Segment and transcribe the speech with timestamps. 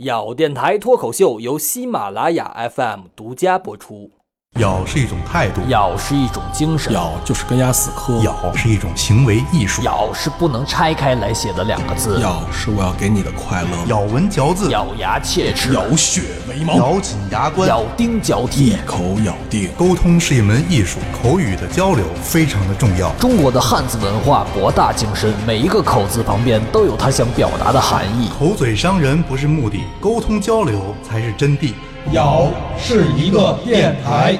[0.00, 4.10] 咬电台脱口秀由喜马拉雅 FM 独家播出。
[4.58, 18.76] 咬是一种态度，咬是一种精神，咬就是跟牙死磕，咬是一种行为艺术，咬是不能拆开来写的两个字，咬是我要给你的快乐，咬文嚼字，咬牙切齿，咬血为毛，咬紧牙关，咬钉脚一。
[18.84, 19.70] 口咬定。
[19.78, 23.08] 沟通是一门艺术，口语的交流非常的重要。
[23.20, 28.28] 中国的汉字文化博大精深，每一个口字旁边都有它想表达的含义。
[28.38, 31.72] 口嘴伤人不是目的，沟通交流才是真谛。
[32.08, 34.36] 咬是一个电台。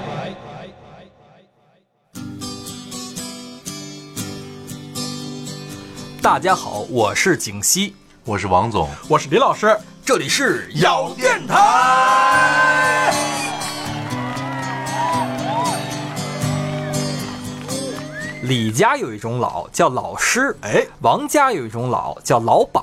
[6.20, 13.14] 大家好，我是景熙，我是王总，我是李老师，这里是咬电台。
[18.42, 22.82] 李家有一种老叫老师，哎，王家有一种老叫老鸨，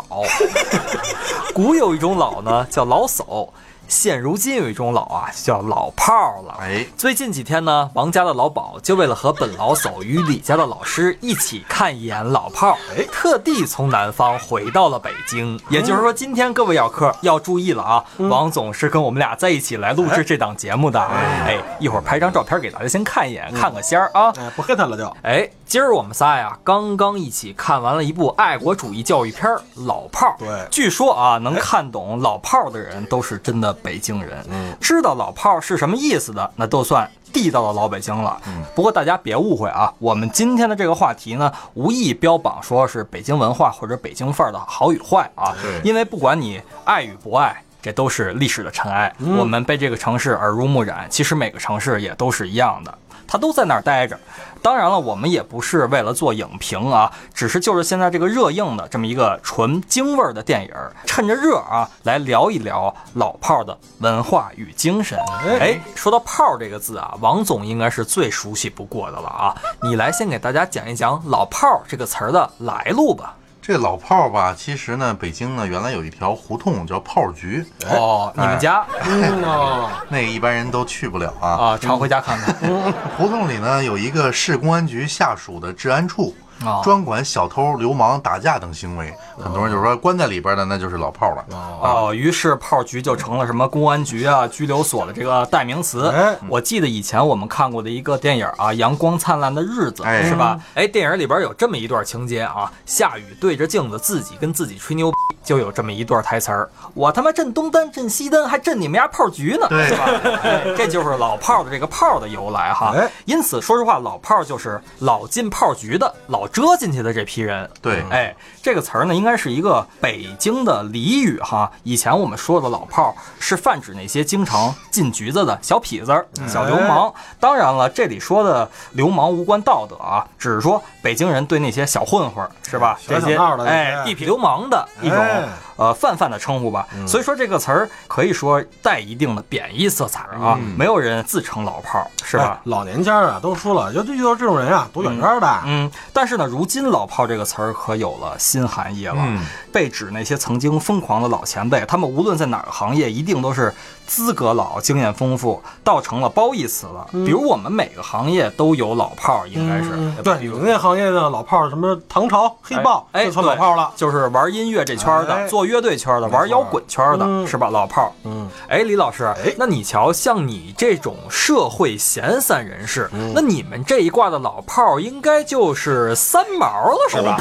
[1.53, 3.49] 古有一种老呢叫老叟，
[3.87, 6.57] 现如今有一种老啊叫老炮儿了。
[6.59, 15.59] 哎，最近几天呢，王家的老鸨就为了和本老叟与李家的老师一起看一眼老炮儿，哎特地从南方回到了北京。
[15.69, 20.99] 也就是说，今天各位咬客要注意了啊，王总是跟我们俩在一起来录制这档节目的。
[20.99, 24.33] 哎，一会儿拍张照片给大家先看一眼，看个仙儿啊。
[24.37, 25.05] 哎，不黑他了就。
[25.23, 30.35] 哎，今儿我们仨呀，刚刚一起看完了一部爱国主义教育片儿《老炮儿》。
[30.39, 38.39] 对据说啊，能看懂老炮儿的人都是真的北京人，嗯知道老炮儿是什么意思的，那都算地道的老北京了。
[38.47, 47.61] 嗯不过大家别误会啊，我们今天的这个话题呢，无意标榜说是北京文化或者北京范儿的好与坏啊，对因为不管你爱与不爱。
[47.79, 51.07] 这都是历史的尘埃，嗯我们被这个城市耳濡目染。
[51.09, 54.17] 其实每个城市也都是一样的，它都在那儿待着。
[54.61, 65.17] 当然了，我们也不是为了做影评啊，只是就是现在这个热映的这么一个纯京味儿的电影儿，趁着热啊，来聊一聊老炮儿的文化与精神。
[65.59, 69.55] 哎，说到“炮儿”这个字啊，王总应该是最熟悉不过的了啊。
[69.83, 73.35] 你来先给大家讲一讲“老炮儿”这个词儿的来路吧。
[73.67, 81.49] 这老炮儿吧，其实呢，北京呢原来有一条胡同叫炮局，哦，你们家嗯哦， 那个一般人都去不了啊。
[81.49, 82.55] 啊，常回家看看。
[83.17, 86.33] 胡同里呢有一个市公安局下属的治安处
[86.65, 89.13] 哦，专管小偷、流氓、打架等行为。
[89.37, 91.45] 很多人就说关在里边的那就是老炮儿了。
[91.81, 96.07] 哦，于是炮局就成了什么公安局啊、拘留所的这个代名词。
[96.07, 100.59] 哎我记得以前我们看过的一个电影啊，《阳光灿烂的日子》，哎是吧？
[100.73, 105.11] 哎，电影里边有这么一段情节啊，夏雨对着镜子自己跟自己吹牛，
[105.43, 110.05] 就有这么一段台词儿：“我他妈震东单、震西单，还震你们家炮局呢，对是吧？”
[110.43, 113.09] 哎这就是老炮的这个炮的由来哈哎。
[113.25, 117.69] 因此，说实话，老炮就是老进炮局的、老折进去的这批人。
[117.81, 121.71] 对，哎，这个词儿呢，应该是一个北京的俚语哈。
[121.83, 127.13] 以前我们说的老炮儿是泛指那些经常进局子的小痞子儿、小流氓。
[127.39, 132.97] 当然了，这里说的流氓无关道德啊，只是说北京人对那些小混混儿是吧？
[132.99, 135.43] 小这些哎地痞流氓的一种哎
[135.77, 136.85] 呃泛泛的称呼吧。
[137.07, 142.59] 所以说这个词儿可以说带一定的贬义色彩啊，没有人自称老炮儿是吧哎？
[142.65, 145.61] 老年间啊，都说了，就遇到这种人啊，躲远远的。
[145.65, 153.73] 嗯，但是呢，如今“老炮”这个词儿可有了新含义了，嗯被指那些曾经疯狂的老前辈，他们无论在哪个行业，一定都是
[154.07, 157.05] 资格老、经验丰富，倒成了褒义词了。
[157.11, 163.91] 比如我们每个行业都有老炮儿，应该是、嗯对，有那行业的老炮儿，什么唐朝、黑豹，哎，就算老炮儿了。
[163.95, 167.69] 就是玩音乐这圈儿的，哎做乐队圈儿的，玩摇滚圈儿的，嗯是吧？
[167.69, 168.11] 老炮儿。
[168.23, 177.37] 嗯，哎，李老师，那你瞧，像你这种社会闲散人士，嗯那你们这一挂的老炮儿，应该就是三毛了，是吧？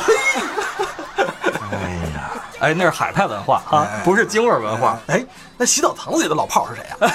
[2.66, 4.98] 哎，那是海派文化啊，不是京味儿文化。
[5.06, 5.24] 哎，
[5.56, 7.12] 那洗澡堂子里的老炮儿是谁啊？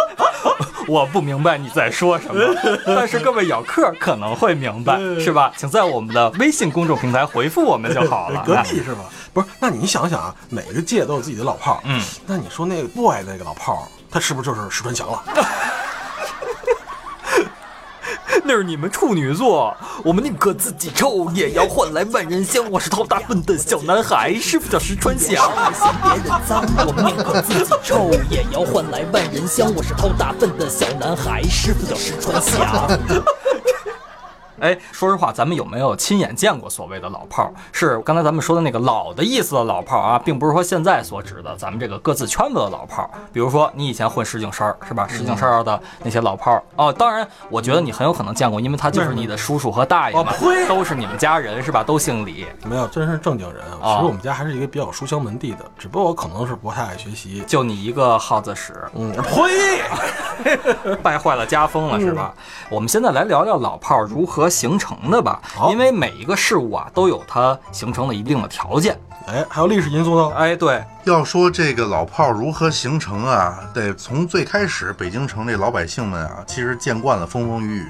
[0.86, 2.42] 我不明白你在说什么，
[2.86, 5.50] 但是各位咬客可能会明白，是吧？
[5.56, 8.42] 请在我们的微信公众平台回复我们就好了。
[8.46, 9.04] 隔壁是吧？
[9.32, 11.80] 不是，那你想想啊，每个界都有自己的老炮儿。
[11.84, 15.22] 嗯，那你说那个 boy 那个老炮儿，他是不是就是石川翔了？
[18.48, 22.64] 那是你们处女座，我们宁可自己臭，也要换来万人香。
[22.70, 25.52] 我是掏大粪的小男孩，师傅叫石川祥。
[25.74, 29.70] 嫌别人脏，我们宁可自己臭，也要换来万人香。
[29.76, 32.88] 我是掏大粪的小男孩，师傅叫石川祥。
[34.60, 37.52] 哎，说实话，咱们有没有亲眼见过所谓的老炮儿？
[37.72, 43.10] 是刚才咱们说的那个“老”的意思的老炮儿啊，并不是说现在所指的咱们这个各自圈子的老炮儿。
[43.32, 45.06] 比如说，你以前混石景山儿是吧？
[45.08, 51.82] 石景山儿的那些老炮儿哦，当然，我觉得你很有可能见过，因为他就是你的叔叔和大爷嘛哦呸，都是你们家人是吧？
[51.84, 52.46] 都姓李。
[52.68, 53.62] 没有，真是正经人。
[53.82, 57.42] 啊其实我们家还是一个比较书香门第的，只不过我可能是不太爱学习。
[57.46, 59.82] 就你一个耗子屎，嗯，呸！
[61.02, 62.34] 败坏了家风了，是吧？
[62.68, 65.40] 我们现在来聊聊老炮儿如何形成的吧，
[65.70, 68.98] 因为每一个事物啊都有它形成的一定的条件。
[69.26, 70.34] 哎，还有历史因素呢。
[70.34, 77.88] 哎，对，要说这个老炮如何形成啊，得从最开始北京城这老百姓们啊，其实见惯了风风雨雨。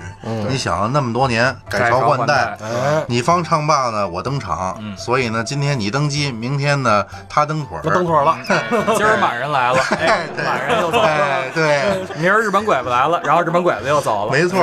[0.48, 8.36] 你想那么多年改朝换代，哎，你方唱罢呢，我登场，所以呢，今天你登基，明天呢他登腿儿，我蹬腿了。
[8.96, 14.58] 今儿满人来了，哎，满人又走了，哎，对，明儿日本鬼子来了，然后日本鬼子又走了，没错？。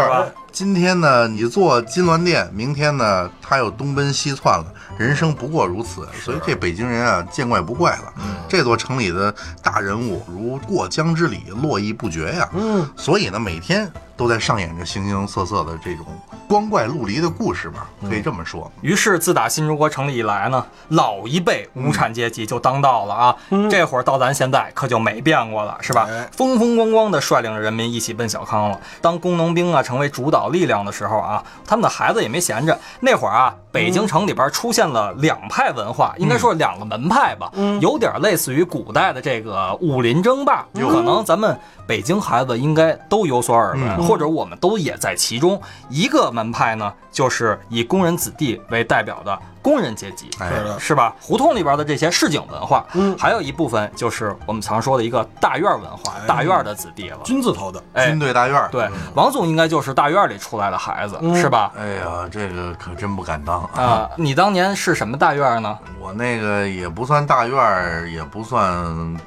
[0.56, 4.66] 今天呢，你做金銮殿，明天呢，他又东奔西窜了。
[4.98, 8.14] 人生不过如此，所以这北京人啊，见怪不怪了。
[8.48, 12.50] 这座城里的大人物如过江之鲤，络绎不绝呀。
[12.54, 16.06] 嗯，所以呢，每天都在上演着形形色色的这种
[16.48, 18.72] 光怪陆离的故事吧，可以这么说。
[18.82, 23.36] 于是，自打新中国成立以来呢，老一辈无产阶级就当道了啊。
[23.70, 26.30] 这会儿到咱现在可就没变过了，是吧哎？
[26.32, 28.80] 风风光光的率领着人民一起奔小康了。
[29.02, 32.80] 当工农兵啊成为主导力量的时候啊，他们的孩子也没闲着。
[33.02, 37.52] 那会儿啊，北京城里边出现了两派文化，应该说是两个门派吧，
[37.82, 40.66] 有点类似于古代的这个武林争霸。
[40.74, 45.62] 可能咱们北京孩子应该都有所耳闻，或者我们都也在其中。
[45.90, 51.16] 一个门派呢，就是以工人子弟为代表的工人阶级，哎是的，是吧？
[51.20, 57.18] 胡同里边的这些市井文化，嗯还有一部分就是我们常说的一个大院文化，哎大院的子弟了。
[57.24, 57.82] 军字头的。
[57.94, 61.72] 哎军，队大院儿，对，王总应该就是大院里出来的孩子，嗯是吧？
[61.76, 63.82] 哎呀，这个可真不敢当啊！
[63.82, 65.80] 啊，你当年是什么大院呢？
[66.00, 69.18] 我那个也不算大院，也不算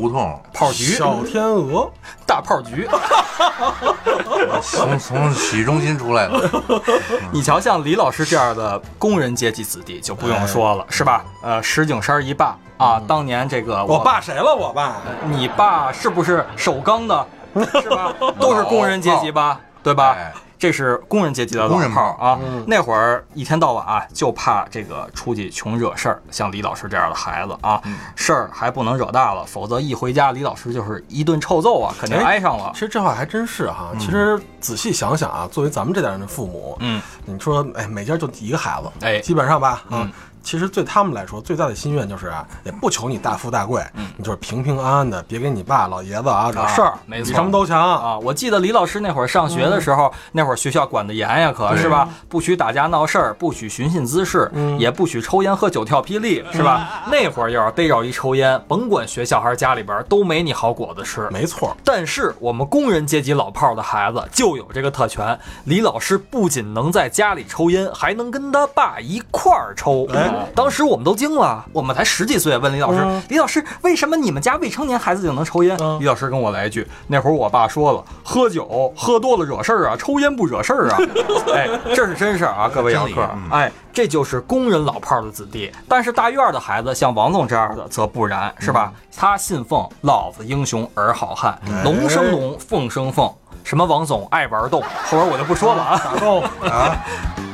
[0.00, 1.90] 胡同，炮局，小天鹅，
[2.26, 2.88] 大炮局。
[4.62, 6.50] 从从洗浴中心出来的。
[7.30, 11.22] 你瞧，像李老师这样的工人阶级子弟就不用说了，是吧？
[11.42, 14.54] 呃，石景山一霸啊，当年这个我爸谁了？
[14.56, 14.96] 我爸
[15.28, 17.26] 你爸是不是首钢的？
[17.82, 18.10] 是吧？
[18.40, 20.32] 都是工人阶级吧，对吧哎？
[20.60, 22.62] 这是工人阶级的老人炮儿啊嗯。
[22.68, 27.82] 那会儿一天到晚啊，就怕这个出去穷惹事儿，像李老师这样的孩子啊，
[28.14, 32.80] 事儿还不能惹大了，否则一回家，李老师就是一顿臭揍啊，肯定哎挨上了其。
[32.80, 33.90] 实这话还真是哈。
[33.98, 40.12] 其实仔细想想啊，作为咱们这代人的父母，嗯，你说，哎，每家就一个孩子，哎基本上吧，啊嗯，
[40.42, 43.84] 其实对他们来说，最大的心愿就是啊，也不求你大富大贵，
[44.16, 47.80] 你就是平平安安的，别给你爸老爷子啊惹事儿，没错比什么都强。
[47.80, 52.08] 啊，我记得李老师那会儿上学的时候，那会儿学校管得严呀，可是吧？
[52.28, 57.04] 不许打架闹事儿，不许寻衅滋事，也不许抽烟喝酒跳霹雳，是吧？
[57.10, 61.28] 那会儿要是逮着一抽烟，甭管学校还是家里边，都没你好果子吃。
[61.30, 70.06] 没错，但是我们工人阶级老炮儿的孩子就有这个特权，李老师不仅能在家里抽烟，还能跟他爸一块儿抽。
[70.12, 80.98] 哎当时我们都惊了，我们才十几岁，问李老师：“嗯李老师，为什么你们家未成年孩子就能抽烟？”嗯李老师跟我来一句：“那会儿我爸说了，喝酒喝多了惹事儿啊，抽烟不惹事儿啊。
[81.54, 83.28] ”哎，这是真事儿啊，各位游客。
[83.50, 85.70] 哎，这就是工人老炮儿的子弟。
[85.88, 88.92] 但是大院儿的孩子，像王总这样的则不然，是吧？
[89.16, 93.30] 他信奉“老子英雄儿好汉，龙生龙，凤生凤”。
[93.62, 96.00] 什么王总爱玩动，后边我就不说了啊。
[96.62, 96.96] 打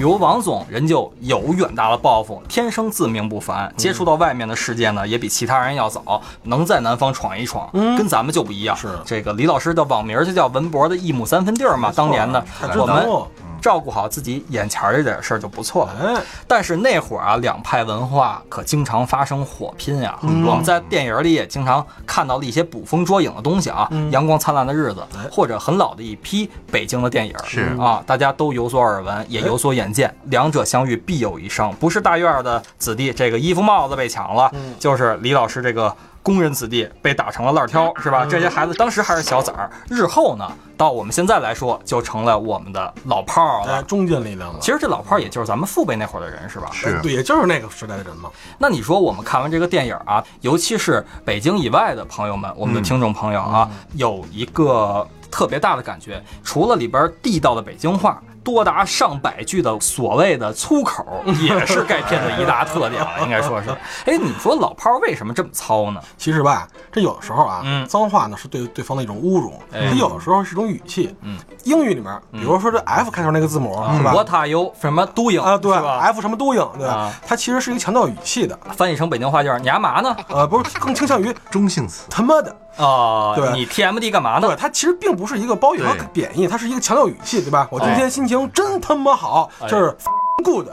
[0.00, 8.74] 比如王总，人就有远大的抱负，天生自命不凡，接触到外面的世界呢，也比其他人要早，能在南方闯一闯，跟咱们就不一样。
[8.74, 13.28] 是这个李老师的网名就叫文博的一亩三分地儿嘛，当年的太知我们道
[13.60, 15.96] 照顾好自己眼前儿这点事儿就不错了。
[16.00, 20.18] 哎，但是那会儿啊，两派文化可经常发生火拼呀。
[20.22, 30.14] 我们在电影里也经常看到了一些捕风捉影的东西啊，阳光灿烂的日子》或者很老的一批北京的电影是啊，大家都有所耳闻，也有所眼见。
[30.24, 35.94] 两者相遇必有一伤，不是大院儿的子弟这个衣服帽子被抢了，就是李老师这个。
[36.22, 38.26] 工人子弟被打成了烂挑，是吧？
[38.26, 43.82] 这些孩子当时还是小崽儿，日后呢，到我们现在来说，就成了我们的老炮儿了哎，。
[43.82, 44.58] 中坚力量了。
[44.60, 46.68] 其实这老炮儿也就是咱们父辈那会儿的人，是吧？
[46.72, 48.30] 是对，也就是那个时代的人嘛。
[48.58, 61.04] 那你说我们看完这个电影啊，尤其是北京以外的朋友们，我们的听众朋友啊，有一个特别大的感觉，除了里边地道的北京话，多达上百句的所谓的粗口，
[61.40, 63.70] 也是该片的一大特点了， 应该说是。
[64.06, 66.00] 哎，你说老炮儿为什么这么糙呢？
[66.16, 71.14] 其实吧，这有的时候啊，嗯脏话呢是对对方的一种侮辱，哎它有的时候是一种语气。
[71.22, 77.12] 嗯，英语里面，比如说这 F 开头那个字母，是吧？What are you 什么 doing 啊，对？，F 什么 doing，对吧啊？
[77.26, 80.16] 它其实是一个强调语气的，翻译成北京话就是你干嘛呢？
[80.28, 82.04] 呃，不是更倾向于中性词。
[82.10, 84.56] 他妈的，哦，对你 TMD 干嘛呢对，？
[84.56, 87.66] 它其实并不是一个褒义和贬义，它是一个强调语气，对吧？
[87.70, 90.10] 我今天心情真他妈好，就是 f-
[90.44, 90.68] good。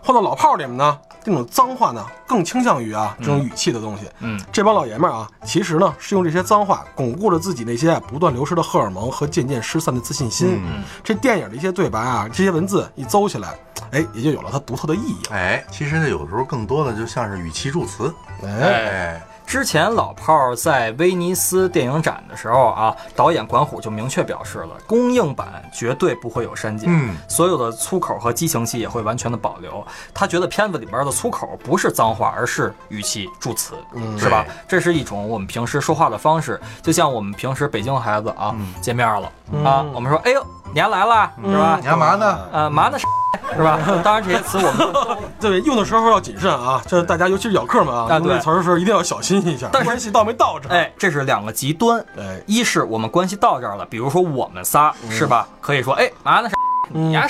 [0.00, 4.08] 换到老炮儿里面呢，这种脏话呢，更倾向于啊这种语气的东西。
[4.20, 10.62] 嗯，这帮老爷们儿啊，其实呢是用这些脏话巩固了自己那些啊不断流失的荷尔蒙和渐渐失散的自信心。
[10.64, 13.54] 嗯这电影的一些对白啊，这些文字一邹起来，
[13.90, 15.18] 哎，也就有了它独特的意义。
[15.30, 18.10] 哎，其实呢，有的时候更多的就像是语气助词。
[18.42, 29.82] 哎，哎，之前老炮儿在威尼斯电影展的时候啊，导演管虎就明确表示了，公映版绝对不会有删减，嗯所有的粗口和激情戏也会完全的保留。
[30.12, 34.44] 他觉得片子里边的粗口不是脏话，而是语气助词，嗯是吧？
[34.68, 39.32] 这是一种我们平时说话的方式，就像我们平时北京孩子啊、嗯见面了、
[39.64, 41.86] 啊，我们说，哎呦，你还来了，是吧你？
[41.86, 42.38] 干嘛呢？
[42.52, 42.98] 呃，嘛呢？
[43.54, 43.78] 是吧？
[44.02, 50.72] 当然这些词我们 对，用的时候要谨慎啊，这大家尤其是咬客们啊，啊对用这词儿的时候一定要小心一下，但是关系到没到这儿？
[50.74, 51.98] 哎，这是两个极端。
[52.18, 55.46] 哎，一是我们关系到这儿了，比如说我们仨、是吧？
[55.60, 56.50] 可以说，哎，嘛呢？
[56.90, 57.28] 你丫哎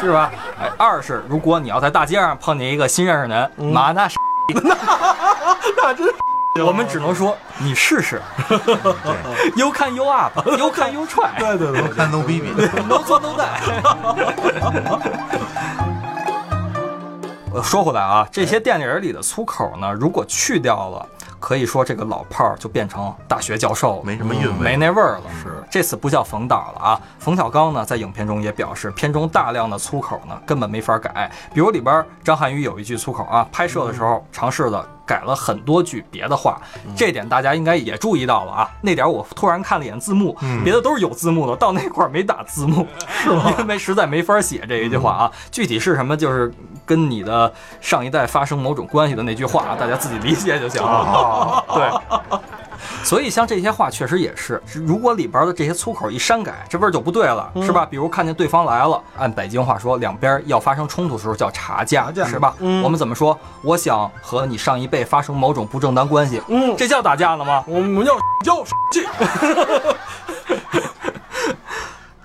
[0.00, 0.30] 是吧？
[0.60, 4.08] 哎，二是如果你要在大街上碰见一个新认识的人，嘛呢？
[5.82, 6.06] 那真
[6.66, 8.20] 我们只能说你试试。
[9.56, 11.30] You can you up, you can you try.
[11.38, 12.52] 对对对，看 no baby。
[12.88, 13.60] No 做 no die。
[17.52, 21.06] 呃，说回来啊，这些电影里的粗口呢，如果去掉了，
[21.40, 25.22] 可以说这个老炮儿就变成大学教授了，没什么韵味没那味儿了。
[25.42, 27.00] 是这次不叫冯导了啊。
[27.18, 31.30] 冯小刚呢，在影片中也表示，片中大量的粗口呢，根本没法改。
[31.52, 36.62] 比如里边张涵予有一句粗口啊，拍摄的时候尝试的改了很多句别的话，
[36.94, 38.70] 这点大家应该也注意到了啊。
[38.80, 43.52] 那点我突然看了一眼字幕，别的都是有字幕的，到那块儿没打字幕，是吗？
[43.58, 45.32] 因为实在没法写这一句话啊。
[45.50, 46.54] 具体是什么，就是
[46.86, 51.64] 跟你的上一代发生某种关系的那句话啊，大家自己理解就行了。
[51.74, 52.59] 对。
[53.02, 57.86] 所以像这些话确实也是，如果里边的这些粗口一删改，这味儿就不对了，是吧？
[57.86, 62.54] 比如看见对方来了，按北京话说，两边要发生冲突的时候叫查架，是吧？
[62.60, 63.38] 嗯我们怎么说？
[63.62, 67.64] 我想和你上一辈发生某种不正当关系，嗯这叫打架了吗？
[67.66, 69.06] 我们叫叫气。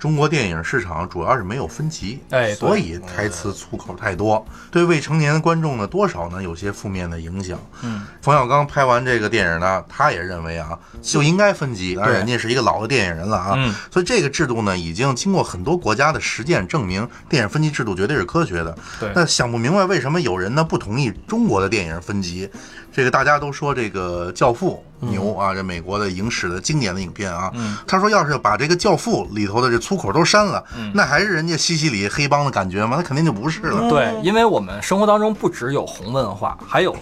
[0.06, 7.58] 中国电影市场主要是没有分级，哎所以台词粗口太多，对未成年观众呢多少呢有些负面的影响。
[7.82, 18.78] 嗯，冯小刚拍完这个电影呢，他也认为啊就应该分级，人家是一个老的电影人了啊，嗯所以这个制度呢已经经过很多国家的实践证明，电影分级制度绝对是科学的。
[19.00, 22.48] 对那想不明白为什么有人呢不同意中国的电影分级？
[22.96, 27.52] 这个大家都说这个《教父》牛啊，这美国的影史的经典的影片啊。
[27.54, 32.96] 嗯他说要是把这个《教父》里头的这粗口都删了，嗯那还是人家西西里黑帮的感觉吗？
[32.96, 33.90] 那肯定就不是了。
[33.90, 36.96] 对，因为我们生活当中不只有红文化，还有。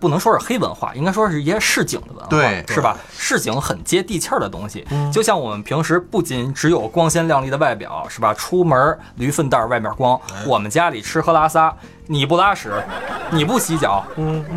[0.00, 2.96] 不能说是黑文化，应该说是一些市井的文化，对是吧？
[3.16, 8.32] 市井很接地气儿的东西，就像我们平时不仅只有光鲜亮丽的外表，是吧？
[8.34, 11.74] 出门驴粪蛋儿外面光，我们家里吃喝拉撒，
[12.06, 12.82] 你不拉屎，
[13.30, 14.04] 你不洗脚，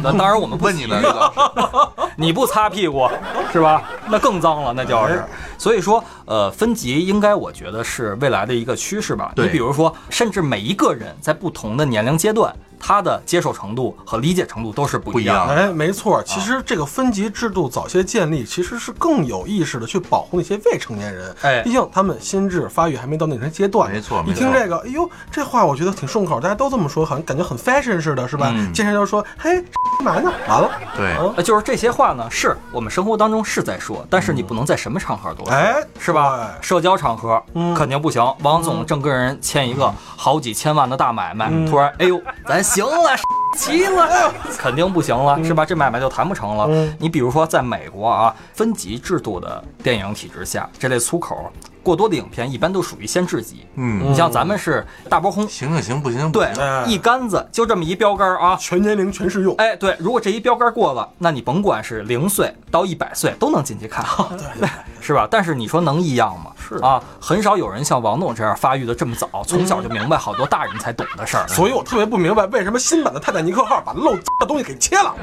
[0.01, 3.09] 那当然我们不洗问你呢，这老师你不擦屁股，
[3.51, 3.83] 是吧？
[4.09, 5.23] 那更脏了，那就是。
[5.57, 9.31] 所以说，呃，分级应该我觉得是未来的一个趋势吧。
[9.35, 15.53] 你比如说，甚至每一个人在不同的年龄阶段，他的接受程度和理解程度都是不一样的。
[15.53, 21.33] 哎，没错，其实这个分级制度早些建立，其实是更有意识的去保护那些未成年人。
[21.41, 23.91] 哎毕竟他们心智发育还没到那个阶段。
[23.91, 28.51] 没错一没错听这个，哎呦，这话我觉得挺顺口，大家都这么说，好像感觉很 fashion 似的，是吧？
[28.55, 29.61] 嗯接下来就说，嘿，
[29.99, 30.31] 干嘛呢？
[30.47, 31.43] 完了，对。
[31.43, 35.53] 就是这些话呢，是我们生活当中是在说，但是你不能在什么场合都说。
[35.53, 36.51] 哎，是吧？
[36.61, 38.21] 社交场合嗯肯定不行。
[38.41, 43.15] 王总正跟人签一个好几千万的大买卖，嗯突然，哎呦，咱行了，
[43.57, 45.65] 齐了，肯定不行了，是吧？
[45.65, 46.95] 这买卖就谈不成了嗯。
[46.99, 51.51] 你比如说，在美国啊，分级制度的电影体制下，这类粗口
[51.83, 53.65] 过多的影片一般都属于先制级。
[53.75, 56.51] 嗯，你像咱们是大波轰，行行行，不行，不对
[56.87, 58.55] 一竿子就这么一标杆啊。
[58.55, 59.55] 全年龄全适用。
[59.55, 64.05] 哎，对，如果这一标杆过了，那你甭管是零岁到一百岁都能进去看，
[64.37, 64.69] 对，
[65.01, 65.27] 是吧？
[65.29, 66.51] 但是你说能一样吗？
[66.57, 71.47] 是啊，很少有人像王总这样发育的这么早，从小就明白好多大人才懂的事儿。
[71.47, 75.13] 所以我特别不明白，为什么新版的《泰坦尼克号》把漏的东西给切了？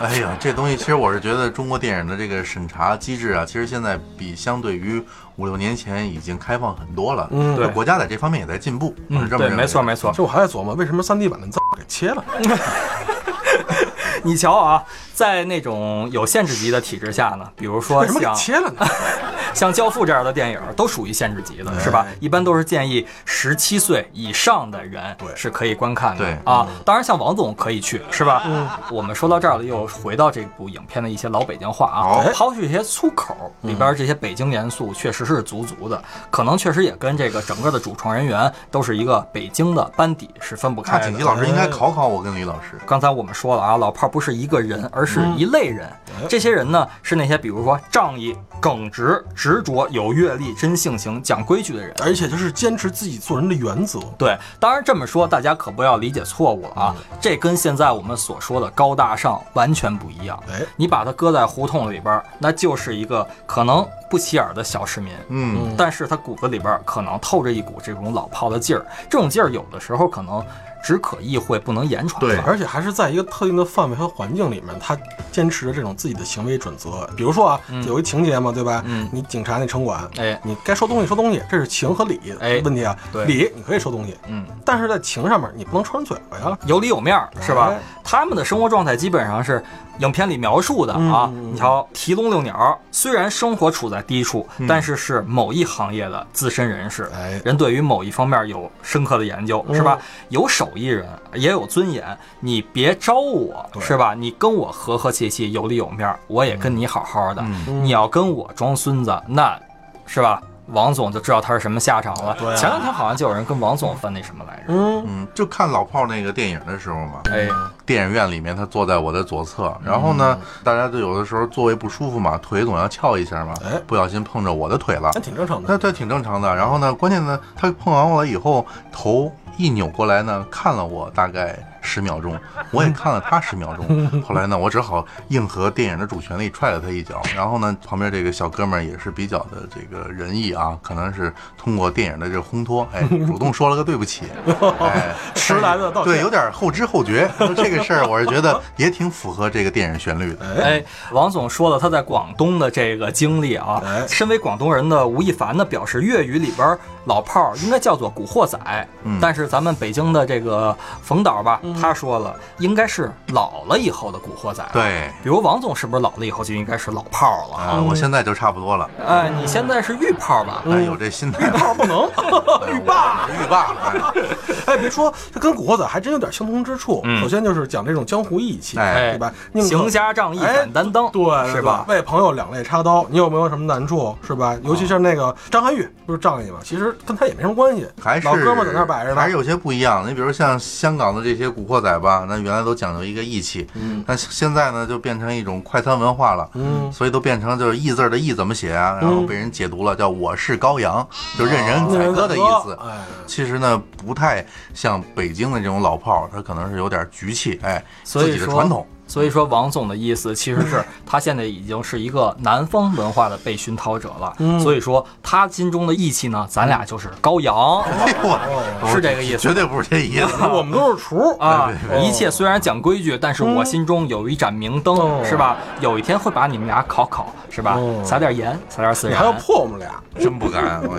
[0.00, 5.04] 哎呀，这东西其实我是觉得中国电影的这个审查机制啊，其实现在比相对于
[5.36, 7.28] 五六年前已经开放很多了。
[7.30, 9.56] 嗯对国家在这方面也在进步，嗯，对，这么认为的。
[9.56, 10.16] 没错没错其。
[10.16, 12.24] 实我还在琢磨，为什么三 D 版的字给切了？
[14.22, 14.82] 你瞧啊，
[15.20, 18.86] 在那种有限制级的体制下呢，比如说 像切了呢？
[19.52, 22.06] 像《教父》这样的电影，都属于限制级的，是吧？
[22.20, 26.66] 一般都是建议十七岁以上的人对是可以观看的对啊。
[26.86, 28.44] 当然，像王总可以去，是吧？
[28.46, 28.66] 嗯。
[28.90, 41.10] 我们说到这儿了，又回到这部影片的一些老北京话啊，抛去一些粗口里边这些北京元素，确实是足足的，可能确实也跟这个整个的主创人员都是一个北京的班底是分不开的。
[41.10, 42.78] 景吉老师应该考考我跟李老师。
[42.86, 45.88] 刚才我们说了啊，老炮儿不是一个人，而是一类人。
[46.28, 51.94] 这些人呢，是那些比如说仗义、耿直、执着、有阅历、真性情、讲规矩的人。
[52.02, 53.98] 而且就是坚持自己做人的原则。
[54.18, 60.38] 对，当然这么说，大家可不要理解错误了啊，这跟现在我们所说的高大上完全不一样。
[60.50, 65.14] 哎，你把他搁在胡同里边儿，那就是一个可能不起眼的小市民。
[65.28, 70.44] 嗯，但是他骨子里边儿可能透着一股这种老炮的劲儿，这种劲儿有的时候可能
[70.82, 72.20] 只可意会，不能言传。
[72.20, 74.96] 对而且还是在一个特定的范围和环境里面，他
[75.30, 77.08] 坚持着这种自己的行为准则。
[77.16, 78.82] 比如说啊，有一情节嘛，对吧？
[78.86, 82.96] 嗯你警察那城管，哎你该收东西收东西，这是情和理哎问题啊。
[83.12, 86.58] 对理你可以收东西，嗯，但是在情上面你不能穿嘴巴呀。
[86.66, 87.80] 有理有面儿，是吧哎？
[88.02, 89.62] 他们的生活状态基本上是
[90.00, 91.30] 影片里描述的啊。
[91.32, 99.98] 嗯你瞧，提笼遛鸟，虽然生活处在低处，但是是某一行业的资深人士，哎人对于某一方面有深刻的研究，是吧？
[100.28, 102.04] 有手艺人，也有尊严。
[102.40, 104.14] 你别招我，是吧？
[104.14, 107.42] 你跟我和和气气，有里有面儿，我也跟你好好的。
[107.42, 109.58] 嗯你要跟我装孙子，那
[110.06, 110.42] 是吧？
[110.72, 112.36] 王总就知道他是什么下场了。
[112.38, 114.64] 对啊前两天好像就有人跟王总分那什么来着？
[114.68, 117.48] 嗯，嗯，就看老炮儿那个电影的时候嘛，哎，
[117.84, 125.66] 电影院里面他坐在我的左侧，然后呢，大家就有的时候座位不舒服嘛，腿总要翘一下嘛哎，不小心碰着我的腿了那，挺正常的。
[125.68, 126.54] 那这挺正常的。
[126.54, 132.34] 然后呢，关键呢，他碰完我了以后，头一扭过来呢，看了我大概十秒钟，
[132.70, 134.22] 我也看了他十秒钟。
[134.22, 137.20] 后来呢，我只好硬和电影的主旋律，踹了他一脚。
[137.36, 144.24] 然后呢，旁边这个小哥们儿也是比较的这个仁义啊，可能是通过电影的这个烘托，哎，主动说了个对不起，
[144.80, 147.30] 哎，迟来的道歉对，有点后知后觉。
[147.54, 150.64] 这个事儿，我是觉得也挺符合这个电影旋律的。
[150.64, 158.58] 哎，王总说了他在广东的这个经历啊，哎身为广东人的吴亦凡呢表示，粤语里边老炮儿应该叫做古惑仔，
[159.04, 167.82] 嗯但是咱们北京的这个冯导吧，他说了应该是老了以后的古惑仔。，对，比如王总是不是老了以后就应该是老炮儿了啊，啊？
[167.82, 170.62] 我现在就差不多了，哎，你现在是玉炮吧？
[170.70, 171.58] 哎，有这心态了。
[171.58, 172.08] 炮不能，
[172.72, 173.74] 欲罢，欲罢。
[173.84, 177.00] 哎哎，别说，这跟《古惑仔》还真有点相同之处。
[177.02, 179.32] 嗯首先就是讲这种江湖义气，哎对吧？
[179.60, 181.84] 行侠仗义，哎敢担当，对，是吧？
[181.88, 184.56] 为朋友两肋插刀，你有没有什么难处，是吧？
[184.62, 186.58] 尤其是那个张涵予，不是仗义嘛？
[186.62, 189.16] 其实跟他也没什么关系，还是老哥们儿在那儿摆着呢。
[189.40, 190.06] 有些不一样。
[190.06, 201.06] 你比如像香港的这些古惑仔吧，那原来都讲究一个义气，嗯那现在呢就变成一种快餐文化了，嗯，所以都变成就是义字的义怎么写啊，然后被人解读了叫我是羔羊，
[201.38, 202.76] 就任人宰割的意思。
[202.82, 208.86] 哎，其实呢，不太像北京的这种老炮儿，他可能是有点局气，哎，自己的传统。
[209.10, 214.32] 所以说，王总的意思其实是 他现在已经是一个南方文化的被熏陶者了。
[214.38, 220.46] 嗯所以说，他心中的义气呢，咱俩就是羔羊，哎是这个意思绝对不是这意思。
[220.46, 221.72] 我们都是厨啊。
[222.00, 225.56] 一切虽然讲规矩，但是我心中有一盏明灯，哦是吧？
[225.80, 228.00] 有一天会把你们俩烤烤，是吧哦？
[228.04, 229.32] 撒点盐，撒点孜你还要。
[229.32, 230.98] 破我们俩，真不敢，我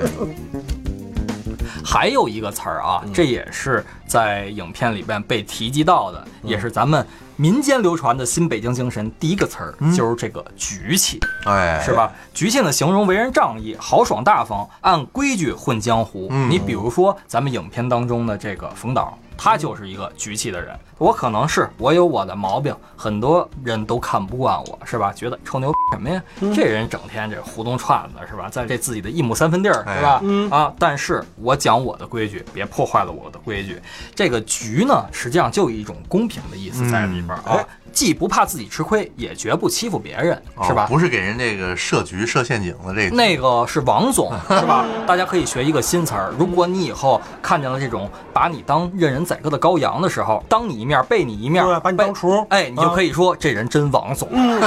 [1.86, 7.06] 还有一个词儿啊，这也是在影片里边被提及到的，也是咱们
[7.42, 11.20] 民间流传的新北京精神第一个词儿，就是这个局气。
[11.46, 11.92] 哎，是？
[11.92, 12.12] 吧？
[12.36, 16.28] 局气呢，形容为人仗义、豪爽大方，按规矩混江湖。
[16.30, 20.78] 嗯你比如说咱们影片当中的这个冯导，他就是一个局气的人。
[21.00, 25.12] 我可能是我有我的毛病，很多人都看不惯我，是吧？
[25.12, 26.22] 觉得臭牛什么呀？
[26.54, 28.48] 这人整天这胡同串子是吧？
[28.52, 30.20] 在这自己的一亩三分地儿是吧？
[30.22, 33.82] 嗯啊，但是我讲我的规矩，别破坏了我的规矩。
[34.14, 40.88] 这个局呢，实际上就有一种公平的意思在里边儿啊哎，既不怕自己吃亏，也绝不欺负别人，是吧哦？
[40.88, 43.16] 不是给人这个设局、设陷阱的这个。
[43.16, 44.86] 那个是王总， 是吧？
[45.06, 46.34] 大家可以学一个新词儿。
[46.38, 54.30] 如果你以后看见了这种把你当任人宰割的羔羊的时候，当你一面背你一面，对把你当厨哎，你就可以说这人真王总。
[54.32, 54.60] 嗯，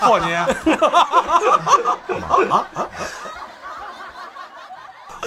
[0.00, 0.26] 破你，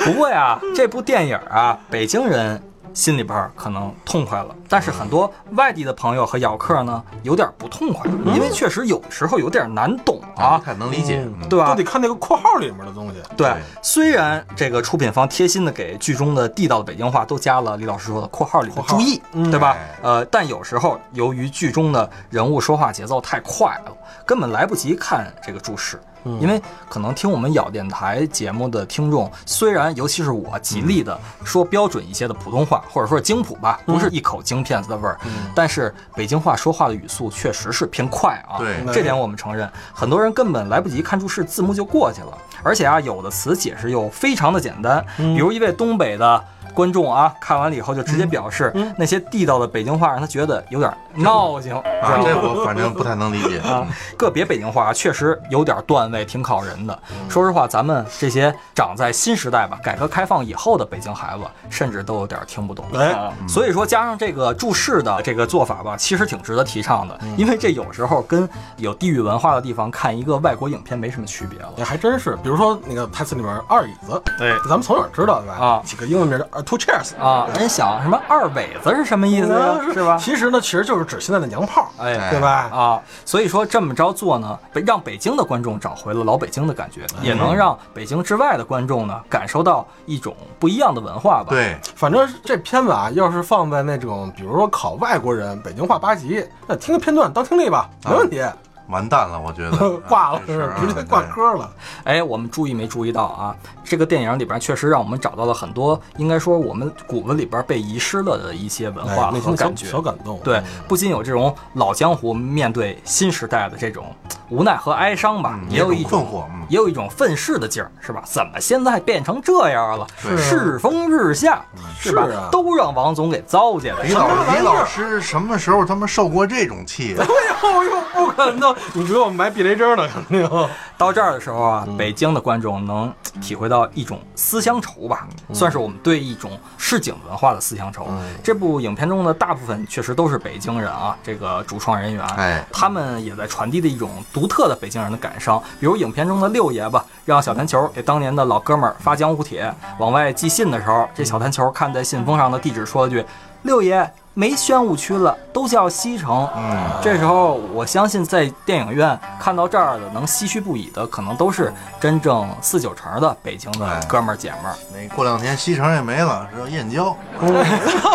[0.03, 2.61] 不过呀，这部电影啊，北京人
[2.93, 4.55] 心里边儿可能痛快了。
[4.69, 11.21] 但是很多外地的朋友和咬客呢，有点不痛快，因为确实有时候有点难懂啊不，太能理解。
[11.23, 11.83] 嗯对吧都得？
[11.83, 13.21] 看那个括号里面的东西。
[13.35, 19.99] 对对，虽然这个出品方贴心的给剧中的地道的北京话都加了李老师说的括号里的注意，嗯对吧哎？
[20.01, 23.91] 呃，但有时候由于剧中的人物说话节奏太快了，
[24.25, 25.99] 根本来不及看这个注释。
[26.25, 35.17] 嗯因为可能听我们咬电台节目的听众，虽然尤其是我极力的说标准一些的普通话，或者说京普吧，不是一口京片子的味儿，
[35.55, 38.57] 但是北京话说话的语速确实是偏快啊。
[38.59, 42.37] 对这点我们承认，很多人根本来不及看注释，字幕就过去了。
[42.63, 46.43] 而且啊，有的词解释又非常的简单，比如一位东北的。
[46.73, 51.83] 观众啊，看完了以后就直接表示，那些地道的北京话让他觉得有点闹心，啊，
[52.23, 52.35] 这？
[52.35, 53.59] 我反正不太能理解。
[53.59, 53.85] 啊，
[54.17, 56.97] 个别北京话确实有点段位，挺考人的。
[57.27, 62.85] 说实话，咱们这些长在新时代吧，改革开放以后的北京孩子，甚至都有点听不懂。
[62.93, 68.47] 哎啊所以说加上这个注释的这个做法吧，其实挺值得提倡的，因为这有时候跟
[68.77, 71.73] 有地域文化的地方看一个外国影片没什么区别了。
[71.77, 75.55] 也还真是，比如说那个台词里面二椅子，对咱们从小知道对吧？
[75.55, 79.79] 啊几个英文名叫呃 two chairs 啊，人想什么二尾子是什么意思呀？
[79.93, 80.17] 是吧？
[80.17, 82.69] 其实呢，其实就是指现在的娘炮，哎，对吧？
[82.71, 98.43] 啊，所以说这么着做呢，北让北京的观众找回了老北京的感觉，也能让北京之外的观众呢感受到一种不一样的文化吧。，对，反正这片子啊，要是放在那种比如说考外国人北京话八级，那听个片段当听力吧，没问题。
[98.87, 101.71] 完蛋了，我觉得 挂了，是直接挂对科了。
[102.03, 103.55] 哎，我们注意没注意到啊？
[103.83, 109.85] 这个电影里边确实让我们找到了很多，应该说我们骨子里边被遗失了的一些文化和感觉。
[109.87, 110.39] 小感动。
[110.43, 114.05] 对嗯，不仅有这种老江湖面对新时代的这种
[114.49, 118.23] 无奈和哀伤吧，嗯也有一也有困种惑嗯也有一种愤世的劲儿，是吧？
[118.25, 120.07] 怎么现在变成这样了？
[120.37, 121.61] 世风日下，
[121.99, 122.25] 是吧？
[122.25, 124.01] 是啊都让王总给糟践了。
[124.03, 127.15] 李老李老师什么时候他妈受过这种气？
[127.19, 128.72] 哎呦呦，不可能！
[128.93, 130.49] 你给我买避雷针呢，肯定。
[130.97, 138.05] 到这儿的时候啊，嗯北京的观众能体会到一种思乡愁吧，算是我们对一种市井文化的思乡愁。
[138.09, 145.61] 嗯这部影片中的大部分确实都是北京人啊，这个主创人员，哎他们也在传递的一种独特的北京人的感伤。
[145.79, 153.25] 比如影片中的六爷吧，让小弹球给当年的老哥们儿发江湖帖，往外寄信的时候，这小弹球看在信封上的地址说了句
[153.63, 156.49] ：“六爷。”没宣武区了，都叫西城。
[156.55, 164.75] 嗯，这时候，我相信在电影院看到这儿的，能唏嘘不已的，可能都是真正四九城的北京的哥们儿姐们儿。
[164.91, 167.15] 那过两天西城也没了，只有燕郊。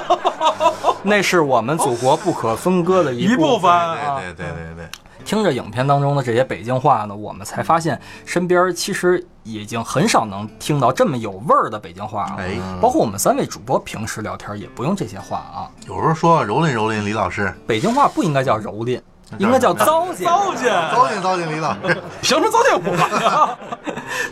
[1.04, 3.70] 那是我们祖国不可分割的一部分。
[3.70, 4.88] 啊对对对对对，
[5.28, 12.36] 听着影片当中的这些北京话呢，我们才发现身边其实已经很少能听到这么有味儿的北京话了。
[12.38, 15.68] 哎，包括我们三位主播平时聊天也不用这些话啊。
[15.86, 18.98] 有时候说蹂躏蹂躏李老师，北京话不应该叫蹂躏，
[19.38, 20.26] 应该叫糟践。
[20.26, 22.02] 糟践，糟践糟践李老师。
[22.22, 23.58] 凭 什么糟践我？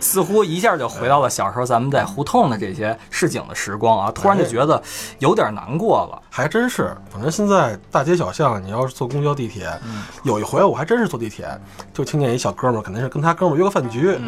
[0.01, 4.81] 似乎一下就回到了小时候咱们在胡同的这些市井的时光啊，突然就觉得
[5.19, 6.21] 有点难过了。
[6.29, 9.69] 还真是，反正现在大街小巷，你要是坐公交、地铁，
[10.23, 11.47] 有一回我还真是坐地铁，
[11.93, 14.19] 就听见一小哥们儿，肯定是跟他哥们儿约个饭局，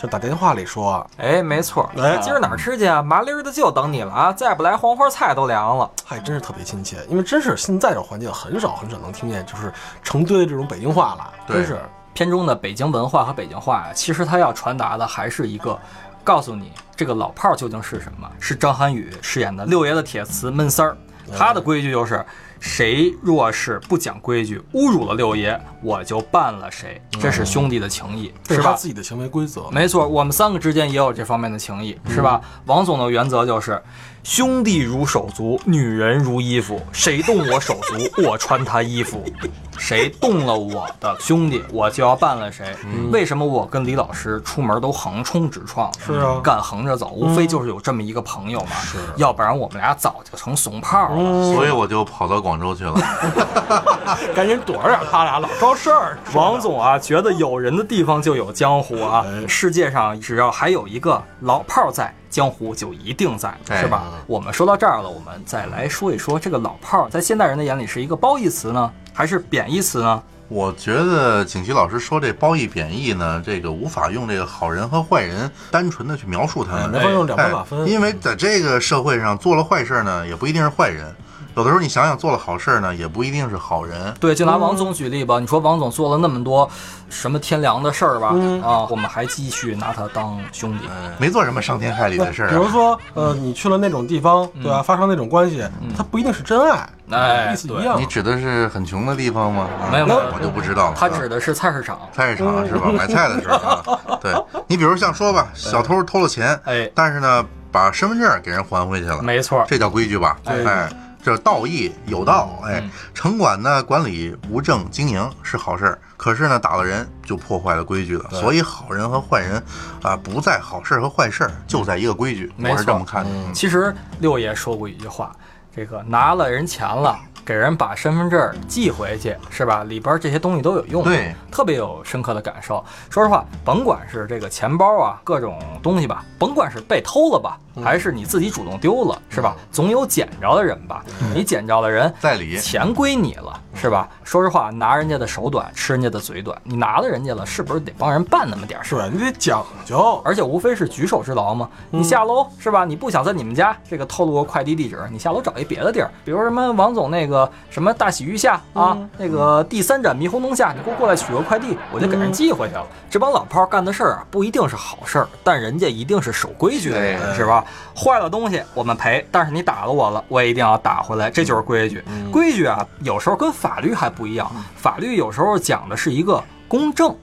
[0.00, 3.02] 就打电话里说，哎，没错，哎今儿哪儿吃去啊？
[3.02, 4.32] 麻溜儿的就等你了啊！
[4.32, 5.90] 再不来，黄花菜都凉了。
[6.04, 11.80] 还真是特别亲切，因为真是现在这环境很少很少能听见就是成堆的这种北京话了，对真是。
[12.14, 15.78] 片中的北京文化和北京话呀，其实它要传达的还是一个，
[16.24, 18.28] 告诉你这个老炮儿究竟是什么。
[18.40, 20.96] 是张涵予饰演的六爷的铁瓷闷三儿，
[21.36, 22.24] 他的规矩就是，
[22.60, 27.00] 谁若是不讲规矩，侮辱了六爷，我就办了谁。
[27.20, 28.72] 这是兄弟的情谊，这是吧？
[28.74, 29.68] 自己的行为规则。
[29.70, 32.40] 没错，我们三个之间也有这方面的情谊，是吧？
[32.66, 33.80] 王总的原则就是，
[34.22, 39.18] 兄弟如手足，女人如衣服，谁动我手足，我穿他衣服；
[39.78, 42.66] 谁动了我的兄弟，我就要办了谁。
[43.10, 45.90] 为什么我跟李老师出门都横冲直撞？
[46.04, 48.76] 是啊敢横着走，无非就是有这么一个朋友嘛。
[48.82, 51.54] 是要不然我们俩早就成怂炮了。
[51.54, 52.94] 所以我就跑到广州去了。
[54.34, 56.18] 赶紧躲着点，他俩老招事儿。
[56.32, 59.24] 王总啊，觉得有人的地方就有江湖啊。
[59.26, 64.04] 哎世界上只要还有一个老炮儿在，江湖就一定在，哎是吧？
[64.26, 70.22] 我们说到这儿了，我们再来说一说这个老炮儿在现代人的眼里是一个褒义词呢，还是贬义词呢？
[70.48, 81.14] 我觉得景琦老师说这褒义贬义呢，这个无法用这个好人和坏人单纯的去描述他们，哎没法用两分法分哎因为在这个社会上做了坏事呢，也不一定是坏人，
[81.58, 84.14] 有的时候你想想，做了好事儿呢，也不一定是好人。
[84.20, 86.70] 对，就拿王总举例吧，你说王总做了那么多
[87.10, 88.28] 什么天良的事儿吧，
[88.62, 90.84] 啊，我们还继续拿他当兄弟。
[91.18, 92.50] 没做什么伤天害理的事儿啊。
[92.50, 94.80] 比如说，呃，你去了那种地方，对吧？
[94.80, 95.66] 发生那种关系，
[95.96, 98.06] 他不一定是真爱，哎意思一样你。
[98.06, 99.66] 指的是很穷的地方吗？
[99.90, 100.96] 没有没有我就不知道了。
[100.96, 102.88] 他指的是菜市场，菜市场是吧？
[102.92, 103.82] 买菜的时候啊，
[104.22, 104.32] 对
[104.68, 110.36] 你比如像说吧，小偷偷了钱，哎但是呢，把身份证给人还回去了，没错，这叫规矩吧？
[110.44, 110.88] 对哎，
[111.28, 119.62] 这道义有道，哎嗯，城管呢管理无证经营是好事儿，可是呢打了人就破坏了规矩了，所以好人和坏人
[120.02, 123.52] 啊不在好事儿和坏事儿，就在一个规矩，没我是这么看的。
[123.52, 125.36] 其实六爷说过一句话，
[125.76, 129.82] 这个拿了人钱了，给人把身份证寄回去，是吧？
[129.84, 132.84] 里边这些东西都有用，对，特别有深刻的感受。
[133.08, 139.56] 说实话，甭管是这个钱包啊，各种东西吧，甭管是被偷了吧，还是你自己主动丢了，是吧？
[139.72, 141.02] 总有捡着的人吧？
[141.34, 144.06] 你捡着的人，在理钱归你了，是吧？
[144.22, 149.08] 说实话，拿人家的手短，吃人家的嘴短，你拿了人家了，是不是得帮人办那么点事儿？
[149.08, 150.20] 对，你得讲究。
[150.22, 151.66] 而且无非是举手之劳嘛。
[151.88, 152.84] 你下楼是吧？
[152.84, 157.37] 你不想在你们家这个透露个快递地址，你下楼找一别的地儿，比如什么王总那个
[157.68, 162.86] 什么大洗浴下啊，那个第三盏霓虹灯下，你给我过来取个快递，我就给人寄回去了。
[163.10, 167.64] 这帮老炮儿干的事儿啊，不一定是好事儿，但人家一定是守规矩的人，是吧？
[167.94, 172.02] 坏了东西我们赔，但是你打了我了，我也一定要打回来，这就是规矩。
[172.32, 177.14] 规矩啊，有时候跟法律还不一样，法律有时候讲的是一个公正。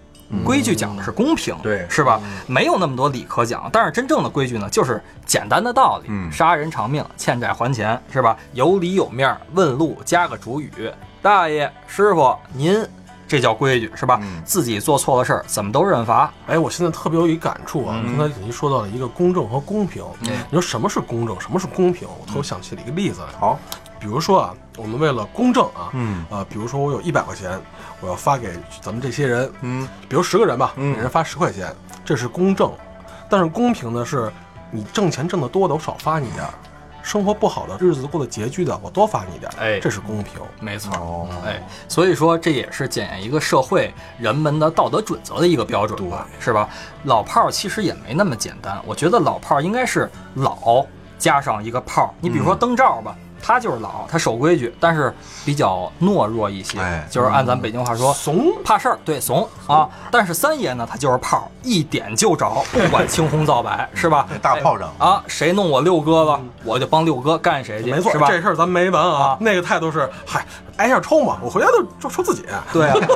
[0.44, 2.20] 规矩讲的是公平，对是吧？
[2.48, 8.36] 没有那么多理可讲，但是真正的规矩呢，就是简单的道理：嗯杀人偿命，欠债还钱，是吧？
[8.54, 10.72] 有理有面儿，问路加个主语，
[11.22, 12.86] 大爷、师傅，您，
[13.28, 14.20] 这叫规矩，是吧？
[14.22, 16.32] 嗯自己做错了事儿，怎么都认罚。
[16.48, 18.00] 哎，我现在特别有一感触啊！
[18.04, 22.08] 嗯刚才您说到了一个公正和公平，你说什么是公正，什么是公平？
[22.08, 23.28] 我突然想起了一个例子来。
[23.40, 23.60] 好，
[24.00, 27.60] 比如说啊，我们为了公正啊，嗯啊，比如说我有一百块钱，
[28.02, 32.72] 我要发给咱们这些人，嗯，比如十个人吧，嗯每人发十块钱，这是公正。
[33.30, 34.32] 但是公平的，是
[34.70, 36.50] 你挣钱挣得多的，我少发你点儿；
[37.02, 39.56] 生活不好的，日子过得拮据的，我多发你点儿。
[39.60, 40.40] 哎这是公平。
[40.60, 46.70] 没错，哦哎，所以说这也是检验一个社会人们的道德准则的一个标准吧，是吧？
[47.06, 50.86] 老炮儿其实也没那么简单，我觉得老炮儿应该是老
[51.18, 52.10] 加上一个炮儿。
[52.22, 53.16] 你比如说灯罩吧，
[53.48, 55.14] 他就是老，他守规矩，但是
[55.46, 58.12] 比较懦弱一些，哎就是按咱北京话说。
[58.12, 59.88] 怂，怕事儿，对怂啊！
[60.10, 64.28] 但是三爷呢，他就是炮儿，一点就着，不管青红皂白，是吧？
[64.42, 65.24] 大炮仗啊！
[65.28, 68.26] 谁弄我六哥了，我就帮六哥干谁去，没错，是吧？
[68.28, 69.38] 这事儿咱没完啊啊。
[69.40, 70.44] 那个态度是，嗨，
[70.78, 72.46] 挨下抽嘛，我回家就就抽自己。
[72.74, 72.96] 对啊。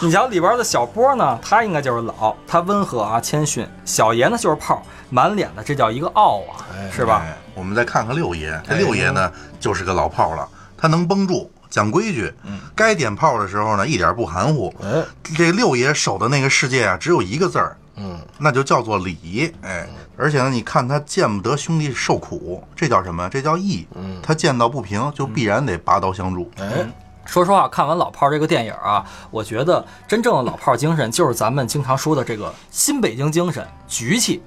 [0.00, 3.66] 你瞧里边的小波呢，他应该就是老，他温和啊，谦逊。
[3.84, 7.22] 小爷呢就是炮，满脸的这叫一个傲啊，是吧？
[7.24, 12.32] 哎我们再看看六爷，这六爷呢就是个老炮了，他能绷住，讲规矩，
[12.74, 14.74] 该点炮的时候呢一点不含糊。
[14.82, 15.02] 哎，
[15.36, 19.52] 这六爷守的那个世界啊，只有一个字儿，嗯，那就叫做礼。
[19.62, 23.28] 哎，而且呢，你看他见不得兄弟受苦，这叫什么？
[23.28, 23.86] 这叫义。
[23.94, 26.50] 嗯他见到不平，就必然得拔刀相助。
[26.58, 26.86] 哎，
[27.24, 34.42] 说实话，看完《老炮儿》这个电影啊，我觉得真正的老炮儿精神就是咱们经常说的这个新北京精神：局气、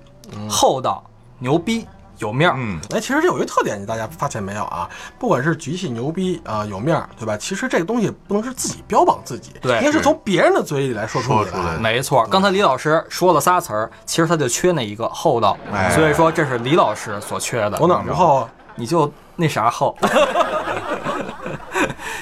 [0.49, 1.03] 厚道、
[1.39, 1.87] 牛逼、
[2.19, 2.56] 有面儿。
[2.58, 4.89] 嗯，哎，其实这有一个特点，大家发现没有啊？
[5.19, 7.38] 不管是局气牛逼啊、有面儿，对吧？
[7.38, 11.77] 其实这个东西不能是自己标榜自己，对应该是从别人的嘴里来说出来来。
[11.77, 17.77] 没错，刚才李老师说了仨词儿，其实他就缺那一个厚道，哎所以说这是李老师所缺的。
[17.80, 18.49] 我哪儿不厚啊？
[18.75, 19.97] 你就那啥厚。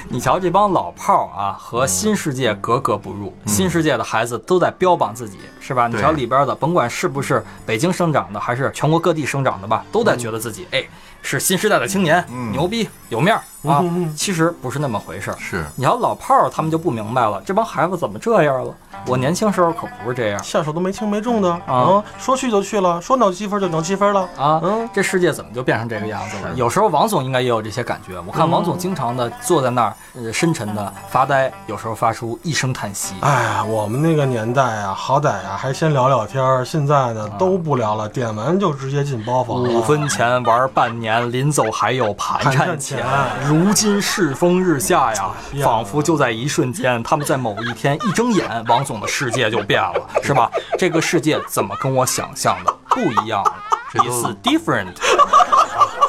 [0.08, 3.34] 你瞧这帮老炮儿啊，和新世界格格不入。
[3.44, 5.88] 新世界的孩子都在标榜自己，是吧？
[5.88, 10.84] 你瞧里边的，甭管是不是北京生长的，还是全国各地生长的吧，都在觉得自己哎
[11.22, 13.82] 是新时代的青年，嗯牛逼有面儿啊。
[14.14, 15.36] 其实不是那么回事儿。
[15.38, 18.72] 是你瞧老炮儿他们就不明白了，这帮孩子怎么这样了？
[19.06, 24.20] 我年轻时候可不是这样下手都没轻没重的啊，说去就去了，说扭积分就能积分了。
[24.36, 26.52] 啊嗯，这世界怎么就变成这个样子了？
[26.54, 28.20] 有时候王总应该也有这些感觉。
[28.24, 33.16] 我看王总经常的坐在那儿，呃，深沉的发呆，有时候发出一声叹息。
[33.20, 39.70] 哎呀，我们那个年代啊，好歹啊还先聊聊天儿，现在呢都不聊了，点完就直接进包房了。
[39.70, 43.06] 五分钱玩半年，临走还有盘缠钱钱。
[43.46, 45.30] 如今世风日下呀，
[45.62, 50.50] 仿佛就在一瞬间，他们在某一天一睁眼，王总的世界就变了，是吧？
[50.78, 53.52] 这个世界怎么跟我想象的不一样了
[53.92, 54.94] 这都？It's different。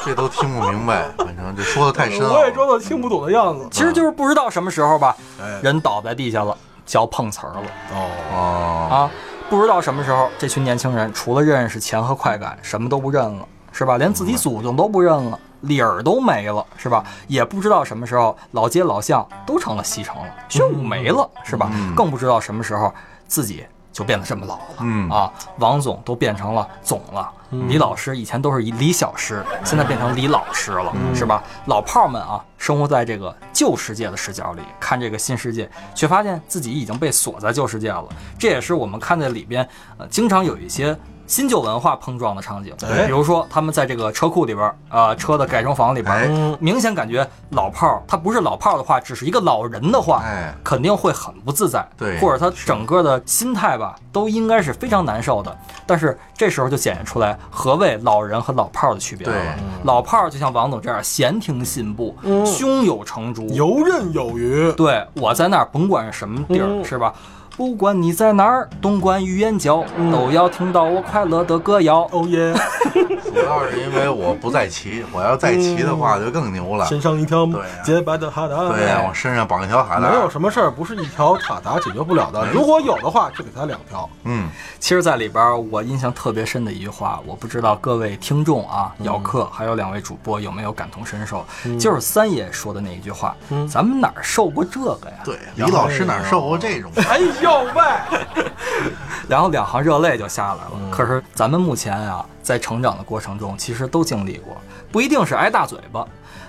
[0.05, 2.65] 这都听不明白，反正这说的太深了我也装。
[2.67, 3.67] 作听不懂的样子。
[3.71, 6.55] 其实就是不知道什么时候吧，哎人倒在地下了，
[6.85, 7.61] 脚碰瓷儿了。
[7.93, 9.11] 哦，哦，啊，
[9.49, 13.97] 不知道什么时候，这群年轻人除了认识钱和快感，什么都不认了，是吧？
[13.97, 17.01] 连自己祖宗都不认了，理儿都没了，是吧？
[17.27, 21.71] 也不知道什么时候老街老巷都成了西城了，宣武没了，是吧？
[21.95, 22.93] 更不知道什么时候
[23.25, 24.75] 自己就变得这么老了。
[24.81, 27.31] 嗯啊，王总都变成了总了，
[27.69, 31.41] 李老师以前都是以李小师，现在变成李老师了，是吧？
[31.67, 38.07] 老炮儿们啊，生活在这个旧世界的视角里看这个新世界，却发现自己已经被锁在旧世界了。
[38.37, 39.67] 这也是我们看在里边，
[39.97, 40.95] 呃，经常有一些。
[41.27, 42.73] 新旧文化碰撞的场景，
[43.05, 50.53] 比如说他们在这个车库里边儿，啊、车的改装房里边明显感觉老炮儿他不是老炮儿的话，只是一个老人的话，哎。
[50.63, 55.55] 肯定会很不自在，对或者他整个的心态吧，都应该是非常难受的。
[55.85, 59.33] 但是这时候就显现出来何谓老人和老炮儿的区别了。
[59.33, 59.41] 对。
[59.83, 64.71] 老炮儿就像王总这样闲庭信步，胸有成竹，游刃有余。
[64.73, 66.83] 对我在那儿，甭管是什么地儿，嗯。
[66.83, 67.13] 是吧？
[67.57, 72.07] 不管你在哪儿，东莞语言角，都要听到我快乐的歌谣。
[72.11, 72.53] 哦耶！
[72.93, 76.85] 主要是因为我不在骑，我要再骑的话就更牛了。
[76.85, 78.57] 身上一条对啊洁白的哈达。
[78.69, 80.07] 对呀，我身上绑一条哈达。
[80.07, 82.47] 没有什么事儿不是一条塔达解决不了的。
[82.51, 84.07] 如果有的话，就给他两条。
[84.25, 84.47] 嗯，
[84.79, 91.43] 其实，在里边我印象特别深的一句话，我不知道各位听众啊，姚客还有两位主播有没有感同身受，
[91.79, 93.35] 就是三爷说的那一句话：
[93.67, 95.17] 咱们哪儿受过这个呀？
[95.25, 96.91] 对，李老师哪受过这种？
[97.09, 98.43] 哎呦喂！
[99.27, 100.91] 然后两行热泪就下来了。
[100.91, 104.55] 可是咱们目前啊，在成长的过程中，其实都经历过，
[104.91, 106.05] 不一定是挨大嘴巴，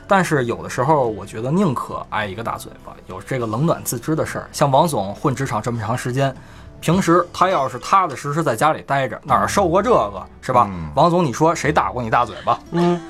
[0.06, 4.48] 但是有的时候，我觉得宁可挨一个大嘴巴，有这个冷暖自知的事儿。
[4.52, 6.34] 像王总混职场这么长时间。
[6.80, 10.68] 平时他要是踏踏实实在家里待着，哪儿受过这个是吧？
[10.70, 12.56] 嗯王总，你说谁打过你大嘴巴？
[12.70, 13.00] 嗯，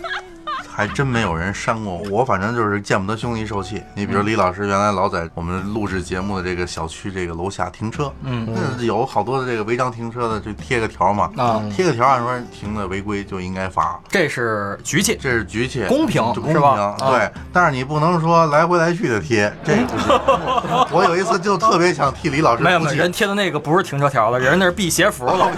[0.79, 3.83] 还真没有人扇过我，我反正就是见不得兄弟受气。
[3.95, 15.19] 你比如李老师原来老在我们录制节目的这个小区这个楼下停车，嗯那有好多的这个违章停车的就贴个条嘛，啊，贴个条按说停的违规就应该罚，这是局气。
[15.21, 20.07] 这是局气，公平是吧平对，但是你不能说来回来去的贴，这不行。
[20.97, 25.51] 我有一次就特别想替李老师没有没有，人贴的那个不是停车条了，人家那是辟邪符了，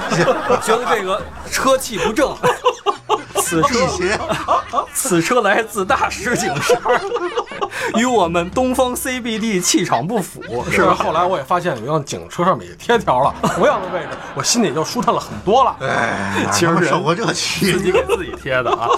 [0.63, 2.35] 觉得这个车气不正。
[3.51, 3.87] 此车
[4.95, 6.79] 此车来自大石景山，
[7.97, 10.95] 与我们东方 CBD 气场不符，是是吧？
[10.95, 15.77] 后来我也发现有辆警车上面也贴条了，同样的位置，我心里就舒坦了很多了。
[15.81, 17.81] 哎， 其实受过这气自。
[17.81, 18.89] 己给自己贴的啊。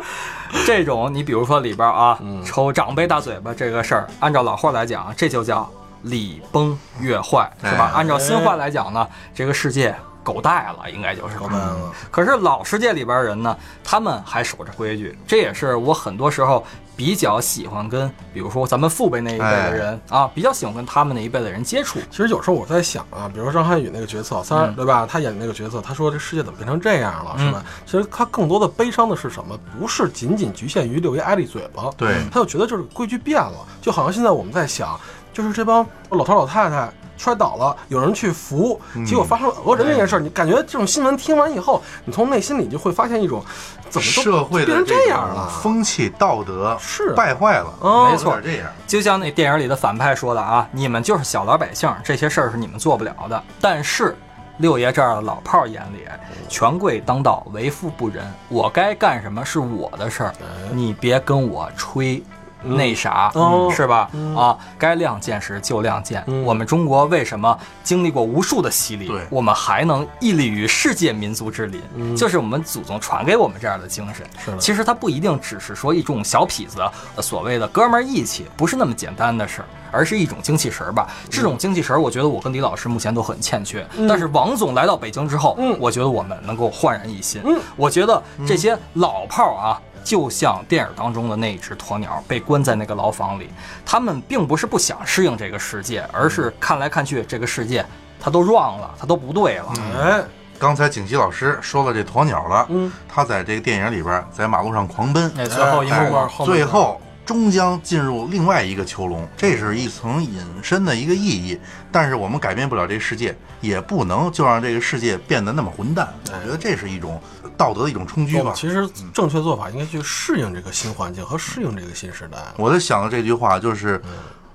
[0.66, 5.68] 这种你比如说里边啊，抽长辈大嘴巴这个事儿，按照老话来讲，这就叫
[6.02, 7.90] 礼崩乐坏，是吧？
[7.92, 11.92] 哎按照新话来讲呢，这个世界狗带了，应该就是狗带了。
[12.10, 16.64] 可是老世界里边人呢，他们还守着规矩，这也是我很多时候
[16.96, 22.00] 比较喜欢跟，比如说咱们父辈那一辈的人啊，比较喜欢跟他们那一辈的人接触。
[22.10, 25.06] 其实有时候我在想啊，比如说张涵予那个角色三对吧？
[25.06, 27.62] 他演的那个角色，他说这世界怎么变成这样了，是吧？
[27.66, 29.58] 嗯其实他更多的悲伤的是什么？
[29.78, 34.98] 不是仅仅局限于六爷挨了一嘴巴，对他就觉得就是规矩变了，就好像现在我们在想，
[35.32, 36.90] 就是这帮老头老太太。
[37.16, 43.42] 摔倒了，有人去扶，结果发生了讹人这件事儿，你感觉这种新闻听完以后，你从内心里就会发现一种，
[43.88, 45.48] 怎么都社会变成这样了？
[45.62, 48.66] 风气道德是败坏了，哦没错这样。
[48.86, 53.42] 就像那电影里的反派说的啊，你们就是小老百姓，这些事儿是你们做不了的。
[53.60, 54.16] 但是
[54.58, 56.06] 六爷这样的老炮儿眼里，
[56.48, 60.34] 权贵当道，为富不仁，我该干什么是我的事儿，
[60.72, 62.22] 你别跟我吹。
[62.64, 64.10] 那啥、哦是吧？
[64.36, 66.22] 啊，该亮剑时就亮剑。
[66.26, 72.16] 嗯我们中国为什么经历过无数的洗礼，我们还能屹立于世界民族之林？
[72.16, 74.26] 就是我们祖宗传给我们这样的精神。
[74.44, 76.80] 是其实它不一定只是说一种小痞子，
[77.16, 81.08] 呃所谓的哥们儿义气，不是那么简单的事儿，而是一种精气神儿吧。
[81.30, 83.86] 这种精气神儿，我觉得我跟李老师目前都很欠缺。
[84.08, 87.40] 但是王总来到北京之后，嗯我觉得我们能够焕然一新。
[87.44, 89.80] 嗯我觉得这些老炮儿啊。
[90.04, 93.48] 就像电影当中的那只鸵鸟被关在那个牢房里，
[93.84, 97.84] 他们并不是不想适应这个世界，而是看来看去这个世界
[98.20, 99.72] 它都 wrong 了，它都不对了。
[99.98, 100.22] 哎，
[100.58, 111.58] 刚才景琦老师说了这鸵鸟了，嗯，他在这个电影里边在马路上狂奔，那最后一幕最后终将进入另外一个囚笼，这是一层隐身的一个意义。
[111.90, 116.12] 但是我们改变不了这个世界，也不能就让这个世界变得那么混蛋。
[116.26, 117.20] 我觉得这是一种
[117.56, 118.52] 道德的一种冲击吧。
[118.54, 122.38] 其实正确做法应该去适应这个新环境和适应这个新时代。
[122.56, 124.00] 我在想的这句话就是：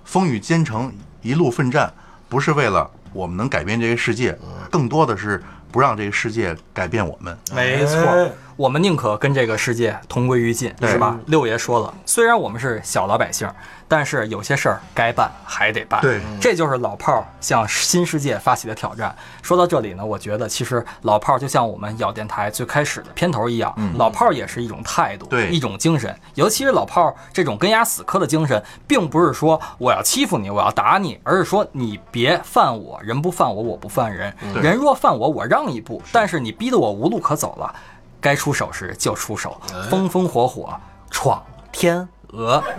[0.03, 1.91] 风雨兼程，一路奋战，
[2.27, 4.37] 不是为了我们能改变这个世界，
[4.69, 7.35] 更多的是不让这个世界改变我们。
[7.55, 11.17] 没错哎，我们宁可跟这个世界同归于尽，是吧？
[11.27, 13.49] 六爷说了，虽然我们是小老百姓，
[13.87, 16.01] 但是有些事儿该办还得办。
[16.01, 19.15] 对这就是老炮儿向新世界发起的挑战。
[19.41, 26.13] 说到这里呢，我觉得其实老炮儿就像我们咬电台最开始的片头一样，老炮儿也是一种态度，对一种精神。
[26.35, 36.01] 尤其是老炮儿这种跟牙死磕的精神，并不是说我要欺负你，我要打你，而是说你别犯我，人不犯我，我不犯人，人若犯我，我让一步。
[36.11, 37.73] 但是你逼得我无路可走了，
[38.21, 40.73] 该出手时就出手，风风火火
[41.09, 42.63] 闯天鹅。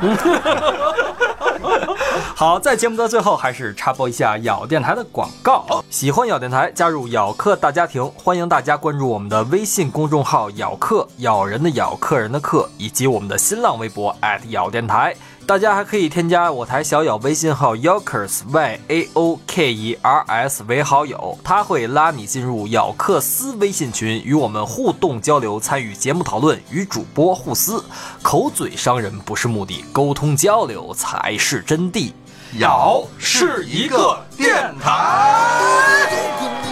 [2.34, 5.84] 好，在节目的最后，还是插播一下咬电台的广告。
[5.90, 14.16] 喜欢咬电台，加入咬客大家庭，欢迎大家关注我们的微信公众号“咬客”，咬人的咬，客人的客，以及我们的新浪微博
[14.48, 15.14] 咬电台。
[15.50, 27.82] 大家还可以添加我台小咬微信号 Yokers Y A O K E R S 为好友，他会拉你进入咬克斯微信群，与我们互动交流，参与节目讨论，与主播互撕。
[28.22, 32.12] 口嘴伤人不是目的，沟通交流才是真谛。
[32.60, 36.69] 咬是一个电台。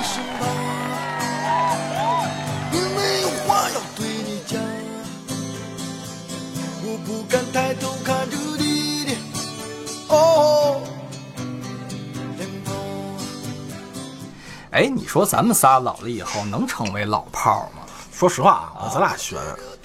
[14.70, 17.82] 哎，你说咱们仨老了以后能成为老炮儿吗？
[18.12, 19.38] 说实话啊，咱俩悬。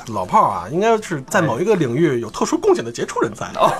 [0.07, 3.45] 老炮儿啊，应该是在某一个领域有特殊贡献的杰出人才。
[3.55, 3.71] 哦，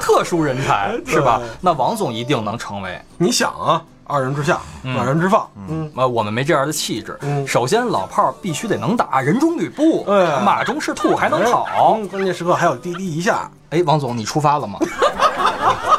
[0.00, 1.40] 特殊人才 是吧？
[1.60, 3.00] 那王总一定能成为。
[3.18, 7.18] 你想啊，二人之下，万人之上，嗯，呃，我们没这样的气质。
[7.22, 11.96] 嗯首先，老炮儿必须得能打，人中吕布，哎马中赤兔，还能跑。
[11.96, 14.78] 嗯关键时刻还有滴滴一下，哎，王总，你出发了吗？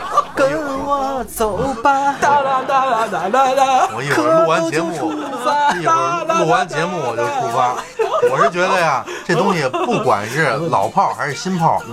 [1.24, 3.90] 走吧，哒啦哒啦哒啦啦。
[3.96, 7.76] 我一会儿录完节目，一会儿录完节目我就出发。
[8.32, 11.86] 我是觉得呀，这东西不管是老炮儿还是新炮儿，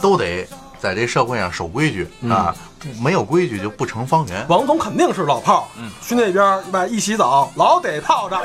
[0.00, 0.46] 都得
[0.80, 2.54] 在这社会上守规矩啊，
[3.02, 4.44] 没有规矩就不成方圆。
[4.48, 8.40] 王总肯定是老炮，嗯，去那边儿吧，一洗澡老得泡着。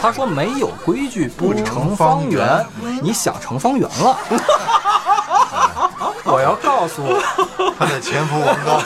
[0.00, 2.64] 他说没有规矩不成方圆，
[3.02, 4.16] 你想成方圆了。
[6.24, 7.02] 我要告诉
[7.78, 8.82] 他的前夫王刚，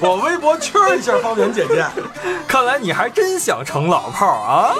[0.00, 1.84] 我微博圈儿一下方圆姐姐，
[2.48, 4.74] 看来你还真想成老炮儿啊！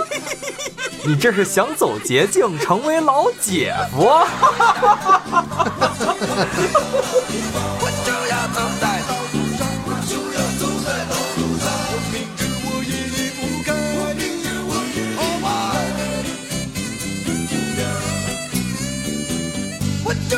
[1.06, 4.26] 你这是想走捷径，成为老姐夫啊！
[7.80, 9.02] 我就要走在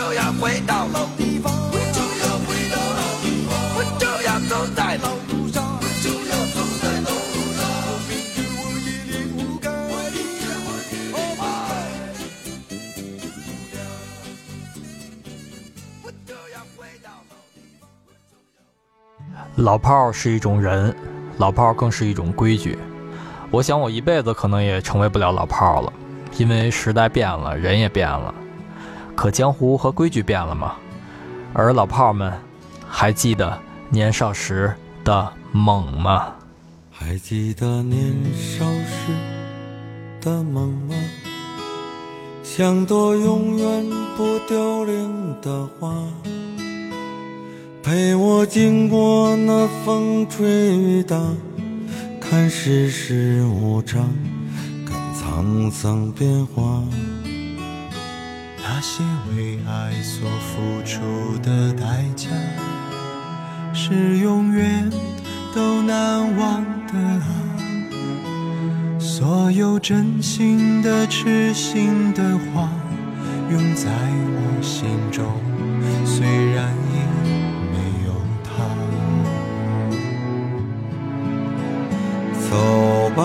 [0.07, 7.67] 就要回到老地方，我就要回到老地方，我就要走在老路上，我就要走在老路上。
[7.75, 11.27] 我明知我也离不开，我明知我也离不
[13.75, 13.83] 开。
[16.05, 17.91] 我就要回到老地方。
[19.57, 20.95] 老炮儿是一种人，
[21.39, 22.79] 老炮儿更是一种规矩。
[23.51, 25.93] 我想我一辈子可能也成为不了老炮儿了，
[26.39, 28.33] 因为时代变了，人也变了。
[29.17, 30.77] 可江湖和规矩变了吗？
[31.53, 32.33] 而老炮们
[32.87, 33.59] 还记得
[33.89, 36.35] 年少时的猛吗？
[36.91, 39.13] 还记得年少时
[40.21, 40.95] 的梦吗？
[42.43, 43.85] 像朵永远
[44.17, 45.93] 不凋零的花，
[47.83, 51.21] 陪我经过那风吹雨打，
[52.21, 54.09] 看世事无常，
[54.87, 56.83] 看沧桑变化。
[58.79, 59.03] 那些
[59.35, 62.29] 为爱所付出的代价，
[63.73, 64.93] 是永远
[65.55, 67.25] 都难忘的啊！
[69.01, 72.23] 所有真心的、痴心的
[72.53, 72.69] 话，
[73.51, 75.25] 永在我心中，
[76.05, 76.97] 虽然已
[77.73, 78.13] 没有
[78.45, 78.51] 他。
[82.51, 83.25] 走吧，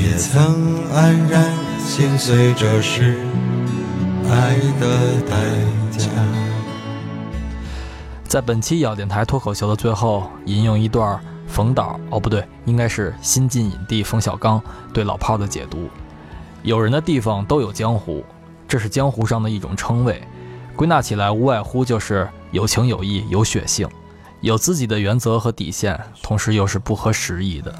[0.00, 3.18] 也曾黯然心碎，这是
[4.30, 5.36] 爱的代
[5.98, 6.08] 价。
[8.22, 15.88] 在本期咬电台脱口秀的最后，引用一段冯导哦不对，应该是新晋影帝冯小刚对老炮儿的解读。
[16.62, 18.24] 有人的地方都有江湖，
[18.68, 20.22] 这是江湖上的一种称谓。
[20.76, 23.88] 归纳起来，无外乎就是有情有义、有血性，
[24.42, 27.74] 有自己的原则和底线，同时又是不合时宜的。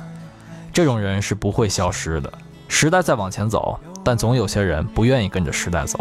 [0.79, 2.33] 这种人是不会消失的。
[2.68, 5.99] 时代在往前走，但总有些人不愿意跟着时代走，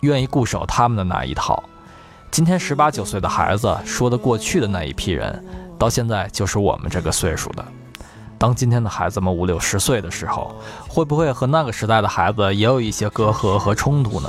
[0.00, 1.64] 愿意固守他们的那一套。
[2.30, 5.42] 今天十八九岁的孩子说的过去的那一批人，
[5.78, 7.64] 到现在就是我们这个岁数的。
[8.36, 10.54] 当今天的孩子们五六十岁的时候，
[10.86, 14.28] 会不会和那个时代的孩子也有一些隔阂和冲突呢？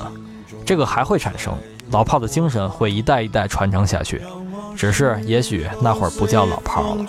[0.65, 1.53] 这个还会产生，
[1.91, 4.21] 老炮的精神会一代一代传承下去，
[4.77, 7.05] 只是也许那会儿不叫老炮了。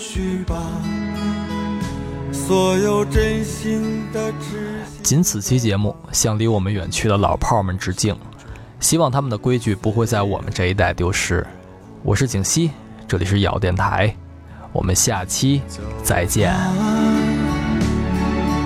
[2.47, 8.15] 所有真心的知仅此期节目，向离我们远去的老炮们致敬，
[8.81, 11.47] 希望他们的规矩不会在我们这一代丢失。
[12.03, 12.71] 我是景熙，
[13.09, 14.15] 这里是咬电台，
[14.73, 15.63] 我们下期
[16.03, 16.53] 再见。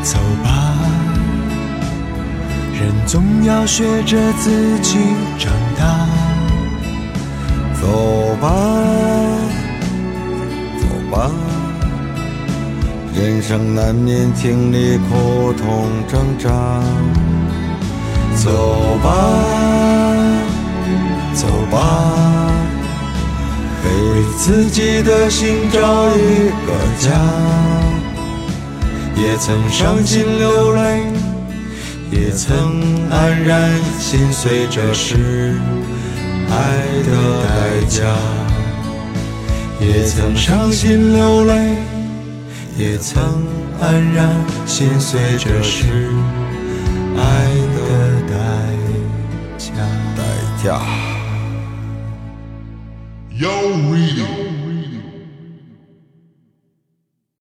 [0.03, 0.75] 走吧，
[2.73, 4.99] 人总要学着自己
[5.39, 6.09] 长大。
[7.81, 8.51] 走吧，
[10.81, 11.31] 走吧，
[13.21, 16.49] 人生难免经历苦痛挣扎。
[18.37, 19.11] 走吧，
[21.35, 22.49] 走吧，
[23.85, 23.91] 为
[24.39, 27.11] 自己的心找一个家。
[29.17, 31.03] 也曾伤心流泪，
[32.13, 35.57] 也曾黯然心碎，这是
[36.49, 36.55] 爱
[37.03, 37.11] 的
[37.43, 37.49] 代
[37.89, 38.05] 价。
[39.81, 41.77] 也曾伤心流泪，
[42.79, 43.45] 也曾
[43.83, 44.33] 黯然
[44.65, 45.85] 心碎，这是
[47.17, 47.21] 爱
[47.75, 48.33] 的代
[50.63, 50.81] 价。
[53.37, 53.51] Yo
[53.91, 54.38] Radio。